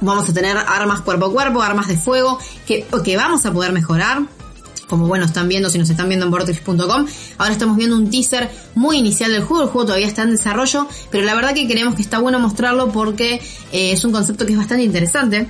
vamos 0.00 0.28
a 0.28 0.32
tener 0.32 0.56
armas 0.56 1.00
cuerpo 1.00 1.26
a 1.26 1.32
cuerpo, 1.32 1.62
armas 1.62 1.88
de 1.88 1.96
fuego, 1.96 2.38
que, 2.66 2.86
que 3.04 3.16
vamos 3.16 3.44
a 3.46 3.52
poder 3.52 3.72
mejorar 3.72 4.22
como 4.88 5.06
bueno 5.06 5.24
están 5.24 5.48
viendo 5.48 5.70
si 5.70 5.78
nos 5.78 5.90
están 5.90 6.08
viendo 6.08 6.26
en 6.26 6.32
vortex.com. 6.32 7.06
Ahora 7.38 7.52
estamos 7.52 7.76
viendo 7.76 7.96
un 7.96 8.10
teaser 8.10 8.50
muy 8.74 8.98
inicial 8.98 9.32
del 9.32 9.42
juego, 9.42 9.64
el 9.64 9.70
juego 9.70 9.86
todavía 9.86 10.06
está 10.06 10.22
en 10.22 10.30
desarrollo, 10.30 10.86
pero 11.10 11.24
la 11.24 11.34
verdad 11.34 11.54
que 11.54 11.66
creemos 11.66 11.94
que 11.94 12.02
está 12.02 12.18
bueno 12.18 12.38
mostrarlo 12.38 12.90
porque 12.92 13.40
eh, 13.72 13.92
es 13.92 14.04
un 14.04 14.12
concepto 14.12 14.46
que 14.46 14.52
es 14.52 14.58
bastante 14.58 14.84
interesante. 14.84 15.48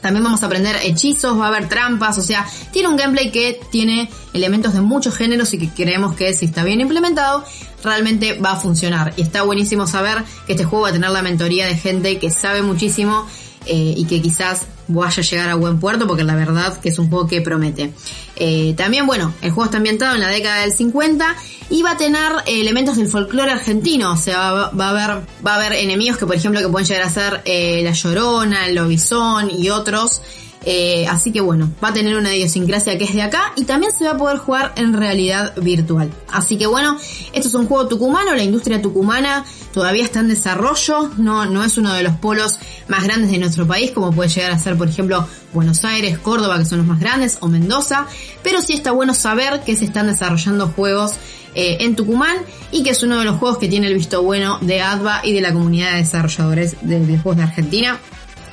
También 0.00 0.22
vamos 0.22 0.42
a 0.42 0.46
aprender 0.46 0.76
hechizos, 0.82 1.38
va 1.38 1.46
a 1.46 1.48
haber 1.48 1.68
trampas, 1.68 2.18
o 2.18 2.22
sea, 2.22 2.46
tiene 2.72 2.88
un 2.88 2.96
gameplay 2.96 3.32
que 3.32 3.60
tiene 3.70 4.08
elementos 4.32 4.72
de 4.72 4.80
muchos 4.80 5.14
géneros 5.16 5.52
y 5.54 5.58
que 5.58 5.70
creemos 5.70 6.14
que 6.14 6.32
si 6.34 6.44
está 6.44 6.62
bien 6.62 6.80
implementado, 6.80 7.44
realmente 7.82 8.38
va 8.38 8.52
a 8.52 8.56
funcionar. 8.56 9.12
Y 9.16 9.22
está 9.22 9.42
buenísimo 9.42 9.86
saber 9.86 10.24
que 10.46 10.52
este 10.52 10.64
juego 10.64 10.84
va 10.84 10.90
a 10.90 10.92
tener 10.92 11.10
la 11.10 11.22
mentoría 11.22 11.66
de 11.66 11.76
gente 11.76 12.18
que 12.18 12.30
sabe 12.30 12.62
muchísimo 12.62 13.26
eh, 13.68 13.94
y 13.96 14.04
que 14.06 14.22
quizás 14.22 14.62
vaya 14.88 15.20
a 15.20 15.24
llegar 15.24 15.50
a 15.50 15.54
buen 15.54 15.78
puerto 15.78 16.06
porque 16.06 16.24
la 16.24 16.34
verdad 16.34 16.78
que 16.80 16.88
es 16.88 16.98
un 16.98 17.08
juego 17.08 17.26
que 17.26 17.40
promete. 17.42 17.92
Eh, 18.36 18.74
también, 18.76 19.06
bueno, 19.06 19.34
el 19.42 19.50
juego 19.50 19.66
está 19.66 19.76
ambientado 19.76 20.14
en 20.14 20.20
la 20.20 20.28
década 20.28 20.62
del 20.62 20.72
50 20.72 21.36
y 21.70 21.82
va 21.82 21.92
a 21.92 21.96
tener 21.96 22.32
elementos 22.46 22.96
del 22.96 23.08
folclore 23.08 23.52
argentino, 23.52 24.12
o 24.12 24.16
sea, 24.16 24.52
va, 24.52 24.86
a 24.86 24.90
haber 24.90 25.26
va 25.46 25.54
a 25.54 25.56
haber 25.56 25.74
enemigos 25.74 26.16
que 26.16 26.26
por 26.26 26.34
ejemplo 26.34 26.60
que 26.60 26.68
pueden 26.68 26.88
llegar 26.88 27.02
a 27.04 27.10
ser 27.10 27.42
eh, 27.44 27.82
la 27.84 27.92
Llorona, 27.92 28.66
el 28.66 28.74
Lobizón 28.74 29.50
y 29.50 29.68
otros 29.68 30.22
eh, 30.70 31.06
así 31.08 31.32
que 31.32 31.40
bueno, 31.40 31.72
va 31.82 31.88
a 31.88 31.92
tener 31.94 32.14
una 32.14 32.36
idiosincrasia 32.36 32.98
que 32.98 33.04
es 33.04 33.14
de 33.14 33.22
acá 33.22 33.54
y 33.56 33.64
también 33.64 33.90
se 33.90 34.04
va 34.04 34.10
a 34.10 34.16
poder 34.18 34.36
jugar 34.36 34.74
en 34.76 34.92
realidad 34.92 35.54
virtual. 35.56 36.10
Así 36.30 36.58
que 36.58 36.66
bueno, 36.66 36.98
esto 37.32 37.48
es 37.48 37.54
un 37.54 37.66
juego 37.66 37.88
tucumano, 37.88 38.34
la 38.34 38.42
industria 38.42 38.82
tucumana 38.82 39.46
todavía 39.72 40.04
está 40.04 40.20
en 40.20 40.28
desarrollo, 40.28 41.10
no, 41.16 41.46
no 41.46 41.64
es 41.64 41.78
uno 41.78 41.94
de 41.94 42.02
los 42.02 42.16
polos 42.16 42.58
más 42.86 43.02
grandes 43.02 43.30
de 43.30 43.38
nuestro 43.38 43.66
país 43.66 43.92
como 43.92 44.12
puede 44.12 44.28
llegar 44.28 44.50
a 44.50 44.58
ser 44.58 44.76
por 44.76 44.90
ejemplo 44.90 45.26
Buenos 45.54 45.86
Aires, 45.86 46.18
Córdoba 46.18 46.58
que 46.58 46.66
son 46.66 46.76
los 46.76 46.86
más 46.86 47.00
grandes 47.00 47.38
o 47.40 47.48
Mendoza, 47.48 48.06
pero 48.42 48.60
sí 48.60 48.74
está 48.74 48.90
bueno 48.90 49.14
saber 49.14 49.62
que 49.64 49.74
se 49.74 49.86
están 49.86 50.08
desarrollando 50.08 50.68
juegos 50.68 51.14
eh, 51.54 51.78
en 51.80 51.96
Tucumán 51.96 52.36
y 52.70 52.82
que 52.82 52.90
es 52.90 53.02
uno 53.02 53.18
de 53.18 53.24
los 53.24 53.36
juegos 53.38 53.56
que 53.56 53.68
tiene 53.68 53.86
el 53.86 53.94
visto 53.94 54.22
bueno 54.22 54.58
de 54.60 54.82
ADVA 54.82 55.22
y 55.24 55.32
de 55.32 55.40
la 55.40 55.54
comunidad 55.54 55.92
de 55.92 55.98
desarrolladores 56.00 56.76
de 56.82 56.98
videojuegos 56.98 57.38
de 57.38 57.42
Argentina. 57.44 57.98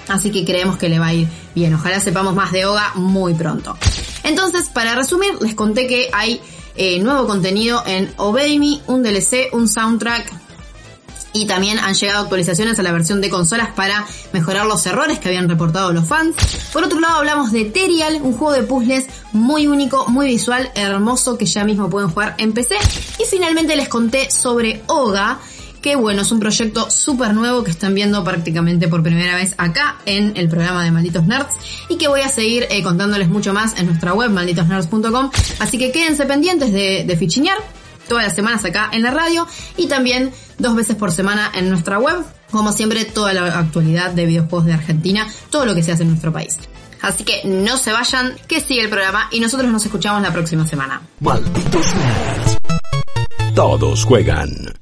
Así 0.08 0.32
que 0.32 0.46
creemos 0.46 0.78
que 0.78 0.90
le 0.90 1.00
va 1.00 1.08
a 1.08 1.14
ir 1.14 1.28
bien. 1.54 1.74
Ojalá 1.74 2.00
sepamos 2.00 2.36
más 2.36 2.52
de 2.52 2.66
Oga 2.66 2.94
muy 2.96 3.34
pronto. 3.34 3.78
Entonces, 4.24 4.70
para 4.70 4.96
resumir, 4.96 5.36
les 5.42 5.56
conté 5.56 5.88
que 5.88 6.10
hay 6.14 6.42
eh, 6.76 7.00
nuevo 7.00 7.26
contenido 7.28 7.84
en 7.86 8.12
Obey 8.18 8.60
Me, 8.60 8.82
un 8.88 9.04
DLC, 9.04 9.54
un 9.54 9.68
soundtrack 9.68 10.46
y 11.36 11.46
también 11.48 11.78
han 11.80 11.94
llegado 11.94 12.24
actualizaciones 12.24 12.80
a 12.80 12.84
la 12.84 12.94
versión 12.94 13.20
de 13.20 13.30
consolas 13.30 13.70
para 13.76 14.08
mejorar 14.32 14.66
los 14.66 14.86
errores 14.86 15.20
que 15.20 15.28
habían 15.28 15.50
reportado 15.50 15.92
los 15.92 16.08
fans. 16.08 16.34
Por 16.72 16.86
otro 16.86 17.00
lado 17.02 17.18
hablamos 17.18 17.52
de 17.52 17.66
Terial, 17.66 18.22
un 18.22 18.34
juego 18.34 18.54
de 18.54 18.64
puzzles 18.64 19.06
muy 19.34 19.68
único, 19.68 20.08
muy 20.08 20.28
visual, 20.28 20.72
hermoso 20.76 21.38
que 21.38 21.46
ya 21.46 21.66
mismo 21.66 21.90
pueden 21.90 22.10
jugar 22.10 22.36
en 22.38 22.54
PC. 22.54 22.78
Y 23.20 23.26
finalmente 23.30 23.76
les 23.76 23.90
conté 23.90 24.32
sobre 24.32 24.82
Oga, 24.88 25.40
que 25.86 25.96
bueno, 25.96 26.24
es 26.24 26.32
un 26.32 26.40
proyecto 26.40 26.90
súper 26.90 27.36
nuevo 27.36 27.64
que 27.64 27.70
están 27.70 27.94
viendo 27.94 28.24
prácticamente 28.24 28.88
por 28.88 29.04
primera 29.04 29.36
vez 29.36 29.54
acá 29.60 29.98
en 30.08 30.34
el 30.36 30.50
programa 30.50 30.84
de 30.84 30.90
Malditos 30.90 31.28
Nerds 31.28 31.54
y 31.90 31.98
que 31.98 32.08
voy 32.08 32.22
a 32.22 32.28
seguir 32.28 32.66
eh, 32.72 32.82
contándoles 32.82 33.30
mucho 33.30 33.54
más 33.54 33.80
en 33.80 33.86
nuestra 33.86 34.12
web 34.16 34.32
malditosnerds.com. 34.32 35.30
Así 35.60 35.78
que 35.78 35.92
quédense 35.92 36.26
pendientes 36.26 36.74
de, 36.74 37.04
de 37.06 37.18
fichinear 37.18 37.60
todas 38.08 38.24
las 38.24 38.34
semanas 38.34 38.66
acá 38.66 38.90
en 38.94 39.04
la 39.04 39.12
radio 39.12 39.46
y 39.78 39.86
también 39.86 40.32
dos 40.58 40.76
veces 40.76 40.96
por 40.96 41.12
semana 41.12 41.52
en 41.54 41.70
nuestra 41.70 42.00
web. 42.00 42.16
Como 42.50 42.72
siempre, 42.72 43.06
toda 43.06 43.36
la 43.36 43.60
actualidad 43.60 44.10
de 44.10 44.26
videojuegos 44.26 44.66
de 44.66 44.74
Argentina, 44.74 45.28
todo 45.52 45.68
lo 45.68 45.76
que 45.76 45.84
se 45.84 45.92
hace 45.92 46.02
en 46.02 46.10
nuestro 46.10 46.34
país. 46.34 46.58
Así 47.04 47.24
que 47.24 47.44
no 47.46 47.78
se 47.78 47.92
vayan, 47.92 48.34
que 48.48 48.60
sigue 48.60 48.82
el 48.82 48.90
programa 48.90 49.28
y 49.32 49.40
nosotros 49.40 49.72
nos 49.72 49.86
escuchamos 49.86 50.24
la 50.24 50.34
próxima 50.34 50.66
semana. 50.66 51.04
Malditos. 51.20 51.86
Todos 53.54 54.04
juegan. 54.04 54.74